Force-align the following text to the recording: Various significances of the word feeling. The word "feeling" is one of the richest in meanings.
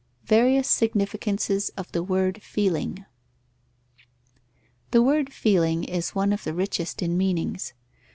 Various 0.25 0.67
significances 0.67 1.69
of 1.77 1.91
the 1.91 2.01
word 2.01 2.41
feeling. 2.41 3.05
The 4.89 5.03
word 5.03 5.31
"feeling" 5.31 5.83
is 5.83 6.15
one 6.15 6.33
of 6.33 6.43
the 6.43 6.55
richest 6.55 7.03
in 7.03 7.15
meanings. 7.19 7.75